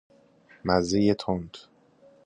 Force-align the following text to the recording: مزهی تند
مزهی 0.65 1.13
تند 1.13 1.57